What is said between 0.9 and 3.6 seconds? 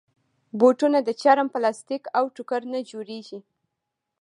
د چرم، پلاسټیک، او ټوکر نه جوړېږي.